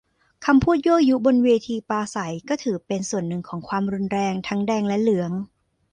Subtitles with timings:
[0.45, 5.31] คำพูดยั่วยุบนเวทีปราศรัย ก็ถือเป็นส่วนหนึ่งของความรุนแรง ทั้งแดงและเหลือง